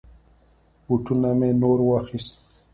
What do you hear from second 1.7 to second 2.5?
واخيست.